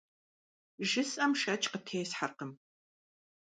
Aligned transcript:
Жысӏэм 0.89 1.31
шэч 1.41 1.63
къытесхьэркъым. 1.71 2.51